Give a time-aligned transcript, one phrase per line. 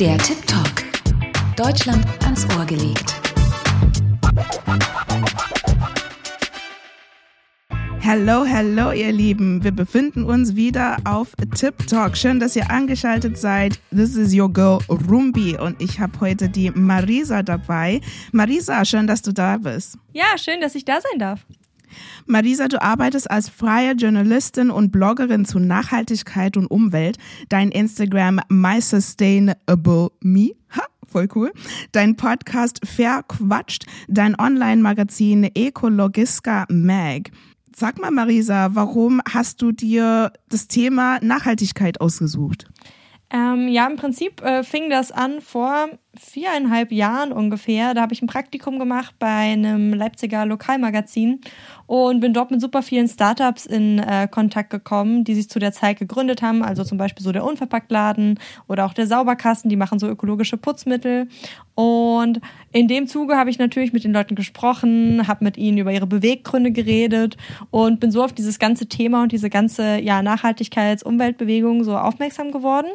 [0.00, 0.84] Der Tip Talk.
[1.56, 3.14] Deutschland ans Ohr gelegt.
[8.04, 9.64] Hallo, hallo, ihr Lieben.
[9.64, 12.18] Wir befinden uns wieder auf Tip Talk.
[12.18, 13.80] Schön, dass ihr angeschaltet seid.
[13.90, 18.02] This is your girl Rumbi und ich habe heute die Marisa dabei.
[18.32, 19.96] Marisa, schön, dass du da bist.
[20.12, 21.46] Ja, schön, dass ich da sein darf.
[22.26, 27.18] Marisa, du arbeitest als freie Journalistin und Bloggerin zu Nachhaltigkeit und Umwelt.
[27.48, 30.50] Dein Instagram My Sustainable Me.
[30.76, 31.52] Ha, voll cool.
[31.92, 33.86] Dein Podcast Verquatscht.
[34.08, 37.30] Dein Online-Magazin Ecologiska Mag.
[37.74, 42.66] Sag mal, Marisa, warum hast du dir das Thema Nachhaltigkeit ausgesucht?
[43.28, 45.88] Ähm, ja, im Prinzip äh, fing das an vor
[46.18, 47.94] viereinhalb Jahren ungefähr.
[47.94, 51.40] Da habe ich ein Praktikum gemacht bei einem Leipziger Lokalmagazin
[51.86, 55.72] und bin dort mit super vielen Startups in äh, Kontakt gekommen, die sich zu der
[55.72, 56.62] Zeit gegründet haben.
[56.62, 58.38] Also zum Beispiel so der Unverpacktladen
[58.68, 61.28] oder auch der Sauberkasten, die machen so ökologische Putzmittel.
[61.74, 62.40] Und
[62.72, 66.06] in dem Zuge habe ich natürlich mit den Leuten gesprochen, habe mit ihnen über ihre
[66.06, 67.36] Beweggründe geredet
[67.70, 72.88] und bin so auf dieses ganze Thema und diese ganze ja, Nachhaltigkeits-Umweltbewegung so aufmerksam geworden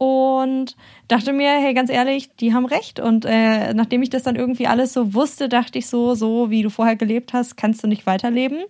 [0.00, 0.76] und
[1.08, 3.00] dachte mir, hey, ganz ehrlich, die haben recht.
[3.00, 6.62] Und äh, nachdem ich das dann irgendwie alles so wusste, dachte ich so, so wie
[6.62, 8.60] du vorher gelebt hast, kannst du nicht weiterleben.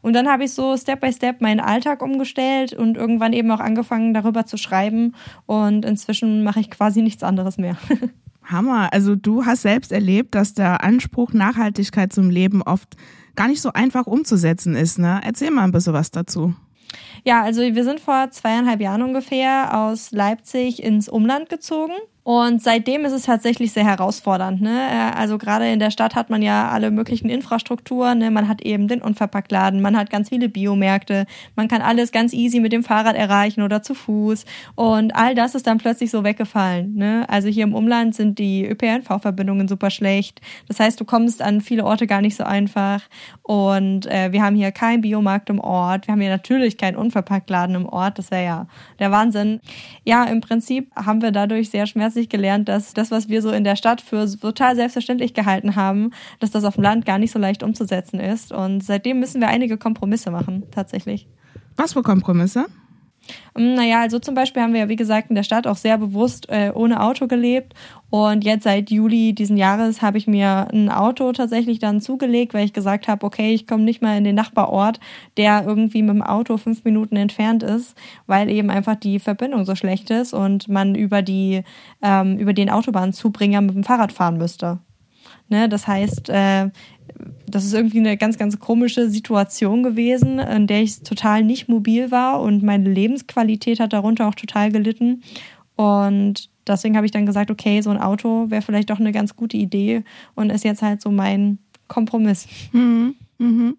[0.00, 3.58] Und dann habe ich so Step by Step meinen Alltag umgestellt und irgendwann eben auch
[3.58, 5.16] angefangen, darüber zu schreiben.
[5.44, 7.76] Und inzwischen mache ich quasi nichts anderes mehr.
[8.44, 8.92] Hammer.
[8.92, 12.94] Also du hast selbst erlebt, dass der Anspruch Nachhaltigkeit zum Leben oft
[13.34, 15.00] gar nicht so einfach umzusetzen ist.
[15.00, 15.20] Ne?
[15.24, 16.54] Erzähl mal ein bisschen was dazu.
[17.26, 21.94] Ja, also wir sind vor zweieinhalb Jahren ungefähr aus Leipzig ins Umland gezogen
[22.26, 24.60] und seitdem ist es tatsächlich sehr herausfordernd.
[24.60, 24.88] Ne?
[24.90, 28.18] Äh, also gerade in der Stadt hat man ja alle möglichen Infrastrukturen.
[28.18, 28.32] Ne?
[28.32, 32.58] Man hat eben den Unverpacktladen, man hat ganz viele Biomärkte, man kann alles ganz easy
[32.58, 34.44] mit dem Fahrrad erreichen oder zu Fuß.
[34.74, 36.96] Und all das ist dann plötzlich so weggefallen.
[36.96, 37.24] Ne?
[37.28, 40.40] Also hier im Umland sind die ÖPNV-Verbindungen super schlecht.
[40.66, 43.02] Das heißt, du kommst an viele Orte gar nicht so einfach.
[43.44, 46.08] Und äh, wir haben hier keinen Biomarkt im Ort.
[46.08, 48.18] Wir haben hier natürlich keinen Unverpacktladen im Ort.
[48.18, 48.66] Das wäre ja
[48.98, 49.60] der Wahnsinn.
[50.02, 53.50] Ja, im Prinzip haben wir dadurch sehr schmerzlich plötzlich gelernt, dass das, was wir so
[53.50, 57.30] in der Stadt für total selbstverständlich gehalten haben, dass das auf dem Land gar nicht
[57.30, 58.52] so leicht umzusetzen ist.
[58.52, 61.28] Und seitdem müssen wir einige Kompromisse machen, tatsächlich.
[61.76, 62.66] Was für Kompromisse?
[63.56, 65.98] Ähm, naja, also zum Beispiel haben wir ja, wie gesagt, in der Stadt auch sehr
[65.98, 67.74] bewusst äh, ohne Auto gelebt.
[68.08, 72.64] Und jetzt seit Juli diesen Jahres habe ich mir ein Auto tatsächlich dann zugelegt, weil
[72.64, 75.00] ich gesagt habe, okay, ich komme nicht mal in den Nachbarort,
[75.36, 79.74] der irgendwie mit dem Auto fünf Minuten entfernt ist, weil eben einfach die Verbindung so
[79.74, 81.62] schlecht ist und man über die
[82.02, 84.78] ähm, über den Autobahnzubringer mit dem Fahrrad fahren müsste.
[85.48, 86.70] Ne, das heißt, äh,
[87.46, 92.10] das ist irgendwie eine ganz, ganz komische Situation gewesen, in der ich total nicht mobil
[92.10, 95.22] war und meine Lebensqualität hat darunter auch total gelitten.
[95.76, 99.36] Und deswegen habe ich dann gesagt, okay, so ein Auto wäre vielleicht doch eine ganz
[99.36, 100.02] gute Idee
[100.34, 102.48] und ist jetzt halt so mein Kompromiss.
[102.72, 103.14] Mhm.
[103.38, 103.76] Mhm.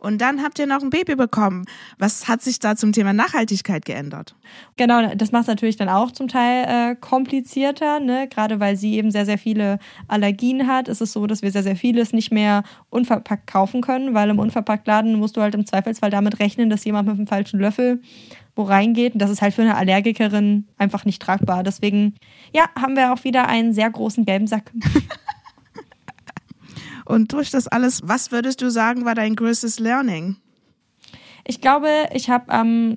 [0.00, 1.64] Und dann habt ihr noch ein Baby bekommen.
[1.98, 4.34] Was hat sich da zum Thema Nachhaltigkeit geändert?
[4.76, 8.26] Genau, das macht es natürlich dann auch zum Teil äh, komplizierter, ne?
[8.28, 9.78] gerade weil sie eben sehr, sehr viele
[10.08, 10.88] Allergien hat.
[10.88, 14.38] Ist es so, dass wir sehr, sehr vieles nicht mehr unverpackt kaufen können, weil im
[14.38, 18.00] Unverpacktladen musst du halt im Zweifelsfall damit rechnen, dass jemand mit dem falschen Löffel
[18.56, 19.14] wo reingeht.
[19.14, 21.62] Und das ist halt für eine Allergikerin einfach nicht tragbar.
[21.62, 22.14] Deswegen,
[22.54, 24.72] ja, haben wir auch wieder einen sehr großen gelben Sack.
[27.10, 30.36] Und durch das alles, was würdest du sagen, war dein größtes Learning?
[31.46, 32.96] Ich glaube, ich habe am ähm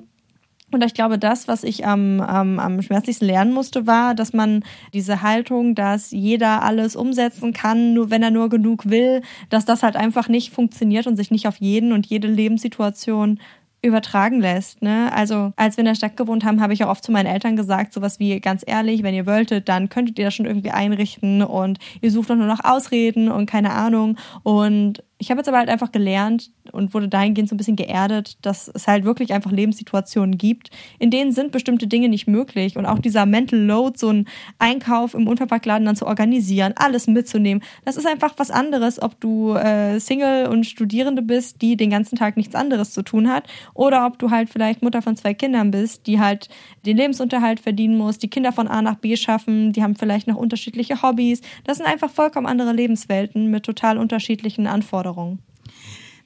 [0.73, 4.63] und ich glaube, das, was ich am, am, am schmerzlichsten lernen musste, war, dass man
[4.91, 9.83] diese Haltung, dass jeder alles umsetzen kann, nur wenn er nur genug will, dass das
[9.83, 13.39] halt einfach nicht funktioniert und sich nicht auf jeden und jede Lebenssituation
[13.83, 14.81] übertragen lässt.
[14.81, 15.11] Ne?
[15.13, 17.55] Also als wir in der Stadt gewohnt haben, habe ich auch oft zu meinen Eltern
[17.55, 21.43] gesagt, sowas wie ganz ehrlich, wenn ihr wolltet, dann könntet ihr das schon irgendwie einrichten
[21.43, 24.17] und ihr sucht doch nur noch Ausreden und keine Ahnung.
[24.43, 28.37] Und ich habe jetzt aber halt einfach gelernt und wurde dahingehend so ein bisschen geerdet,
[28.41, 30.69] dass es halt wirklich einfach Lebenssituationen gibt,
[30.99, 32.77] in denen sind bestimmte Dinge nicht möglich.
[32.77, 34.27] Und auch dieser Mental Load, so einen
[34.59, 39.53] Einkauf im Unverpacktladen dann zu organisieren, alles mitzunehmen, das ist einfach was anderes, ob du
[39.53, 44.05] äh, Single und Studierende bist, die den ganzen Tag nichts anderes zu tun hat, oder
[44.05, 46.49] ob du halt vielleicht Mutter von zwei Kindern bist, die halt
[46.85, 50.35] den Lebensunterhalt verdienen muss, die Kinder von A nach B schaffen, die haben vielleicht noch
[50.35, 51.41] unterschiedliche Hobbys.
[51.63, 55.02] Das sind einfach vollkommen andere Lebenswelten mit total unterschiedlichen Anforderungen.
[55.03, 55.39] Herausforderung.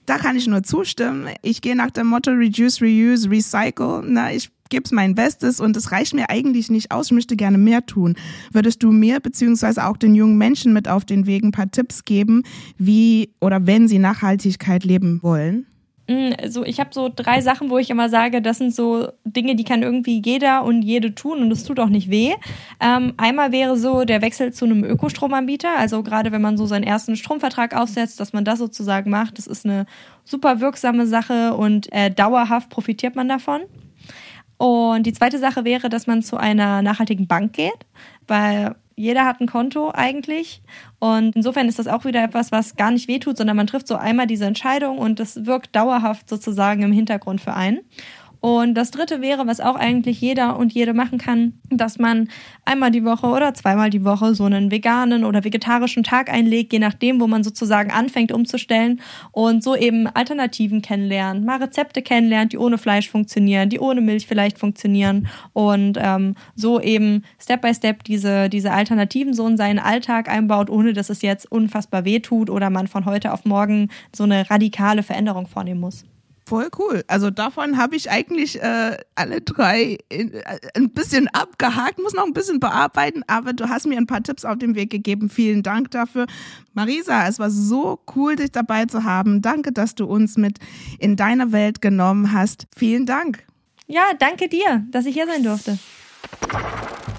[0.06, 1.28] Da kann ich nur zustimmen.
[1.42, 4.04] Ich gehe nach dem Motto Reduce, Reuse, Recycle.
[4.06, 7.08] Na, ich gebe es mein Bestes und es reicht mir eigentlich nicht aus.
[7.08, 8.16] Ich möchte gerne mehr tun.
[8.54, 12.06] Würdest du mir beziehungsweise auch den jungen Menschen mit auf den Weg ein paar Tipps
[12.06, 12.44] geben,
[12.78, 15.66] wie oder wenn sie Nachhaltigkeit leben wollen?
[16.08, 19.56] Mm, so, ich habe so drei Sachen, wo ich immer sage, das sind so Dinge,
[19.56, 22.34] die kann irgendwie jeder und jede tun und es tut auch nicht weh.
[22.80, 26.84] Ähm, einmal wäre so der Wechsel zu einem Ökostromanbieter, also gerade wenn man so seinen
[26.84, 29.86] ersten Stromvertrag aufsetzt, dass man das sozusagen macht, das ist eine
[30.24, 33.62] super wirksame Sache und äh, dauerhaft profitiert man davon.
[34.58, 37.86] Und die zweite Sache wäre, dass man zu einer nachhaltigen Bank geht,
[38.28, 40.62] weil jeder hat ein Konto eigentlich.
[41.00, 43.96] Und insofern ist das auch wieder etwas, was gar nicht wehtut, sondern man trifft so
[43.96, 47.82] einmal diese Entscheidung und das wirkt dauerhaft sozusagen im Hintergrund für einen.
[48.40, 52.30] Und das dritte wäre, was auch eigentlich jeder und jede machen kann, dass man
[52.66, 56.80] einmal die Woche oder zweimal die Woche so einen veganen oder vegetarischen Tag einlegt, je
[56.80, 59.02] nachdem, wo man sozusagen anfängt umzustellen
[59.32, 64.28] und so eben Alternativen kennenlernt, mal Rezepte kennenlernt, die ohne Fleisch funktionieren, die ohne Milch
[64.28, 69.80] vielleicht funktionieren und ähm, so eben Step by Step diese, diese Alternativen so in seinen
[69.80, 73.90] Alltag einbaut, ohne dass es jetzt unfassbar weh tut oder man von heute auf morgen
[74.16, 76.06] so eine radikale Veränderung vornehmen muss.
[76.48, 77.04] Voll cool.
[77.08, 82.26] Also davon habe ich eigentlich äh, alle drei in, äh, ein bisschen abgehakt, muss noch
[82.26, 85.30] ein bisschen bearbeiten, aber du hast mir ein paar Tipps auf den Weg gegeben.
[85.30, 86.26] Vielen Dank dafür.
[86.74, 89.42] Marisa, es war so cool, dich dabei zu haben.
[89.42, 90.60] Danke, dass du uns mit
[91.00, 92.68] in deine Welt genommen hast.
[92.78, 93.44] Vielen Dank.
[93.88, 95.78] Ja, danke dir, dass ich hier sein durfte.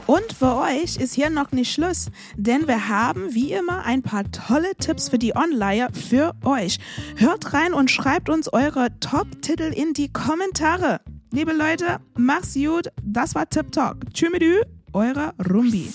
[0.08, 4.24] Und für euch ist hier noch nicht Schluss, denn wir haben wie immer ein paar
[4.32, 6.78] tolle Tipps für die Online für euch.
[7.16, 11.02] Hört rein und schreibt uns eure Top-Titel in die Kommentare.
[11.30, 12.88] Liebe Leute, mach's gut.
[13.02, 13.98] Das war Tip Talk.
[14.14, 14.30] Tschüss,
[14.94, 15.92] eure Rumbi.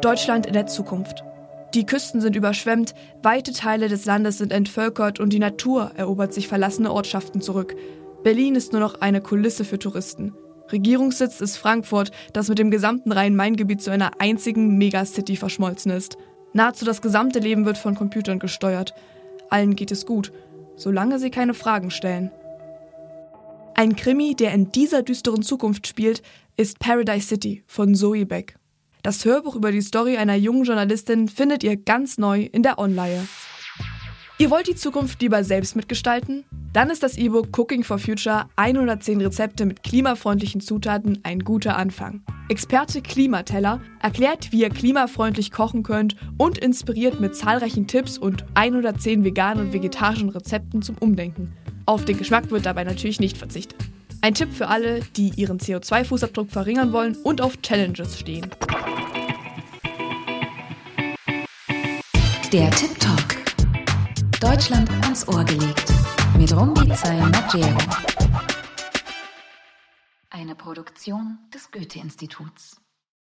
[0.00, 1.22] Deutschland in der Zukunft.
[1.74, 6.48] Die Küsten sind überschwemmt, weite Teile des Landes sind entvölkert und die Natur erobert sich
[6.48, 7.76] verlassene Ortschaften zurück.
[8.22, 10.34] Berlin ist nur noch eine Kulisse für Touristen.
[10.70, 16.18] Regierungssitz ist Frankfurt, das mit dem gesamten Rhein-Main-Gebiet zu einer einzigen Megacity verschmolzen ist.
[16.52, 18.94] Nahezu das gesamte Leben wird von Computern gesteuert.
[19.50, 20.32] Allen geht es gut,
[20.76, 22.30] solange sie keine Fragen stellen.
[23.74, 26.22] Ein Krimi, der in dieser düsteren Zukunft spielt,
[26.56, 28.56] ist Paradise City von Zoe Beck.
[29.02, 33.28] Das Hörbuch über die Story einer jungen Journalistin findet ihr ganz neu in der Online.
[34.40, 36.44] Ihr wollt die Zukunft lieber selbst mitgestalten?
[36.72, 42.22] Dann ist das E-Book Cooking for Future 110 Rezepte mit klimafreundlichen Zutaten ein guter Anfang.
[42.48, 49.24] Experte Klimateller erklärt, wie ihr klimafreundlich kochen könnt und inspiriert mit zahlreichen Tipps und 110
[49.24, 51.52] veganen und vegetarischen Rezepten zum Umdenken.
[51.84, 53.76] Auf den Geschmack wird dabei natürlich nicht verzichtet.
[54.20, 58.46] Ein Tipp für alle, die ihren CO2-Fußabdruck verringern wollen und auf Challenges stehen.
[62.52, 63.27] Der Tip Talk.
[64.40, 65.92] Deutschland ans Ohr gelegt.
[66.36, 67.76] Mit Rumbi Maggiero.
[70.30, 72.80] Eine Produktion des Goethe-Instituts.